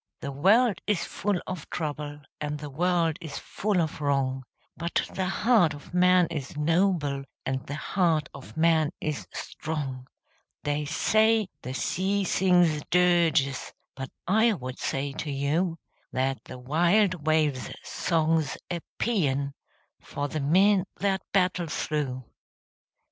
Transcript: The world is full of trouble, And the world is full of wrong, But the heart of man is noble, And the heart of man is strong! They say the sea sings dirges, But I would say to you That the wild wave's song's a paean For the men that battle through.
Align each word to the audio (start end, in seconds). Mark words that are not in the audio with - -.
The 0.21 0.31
world 0.31 0.79
is 0.87 1.05
full 1.05 1.39
of 1.45 1.69
trouble, 1.69 2.21
And 2.39 2.57
the 2.57 2.71
world 2.71 3.17
is 3.21 3.37
full 3.37 3.79
of 3.79 4.01
wrong, 4.01 4.45
But 4.75 5.07
the 5.13 5.27
heart 5.27 5.75
of 5.75 5.93
man 5.93 6.25
is 6.31 6.57
noble, 6.57 7.23
And 7.45 7.67
the 7.67 7.75
heart 7.75 8.27
of 8.33 8.57
man 8.57 8.89
is 8.99 9.27
strong! 9.31 10.07
They 10.63 10.85
say 10.85 11.49
the 11.61 11.75
sea 11.75 12.23
sings 12.23 12.81
dirges, 12.89 13.73
But 13.95 14.09
I 14.25 14.53
would 14.53 14.79
say 14.79 15.11
to 15.13 15.29
you 15.29 15.77
That 16.11 16.45
the 16.45 16.57
wild 16.57 17.27
wave's 17.27 17.69
song's 17.83 18.57
a 18.71 18.79
paean 18.97 19.53
For 20.01 20.27
the 20.27 20.39
men 20.41 20.85
that 20.97 21.21
battle 21.31 21.67
through. 21.67 22.25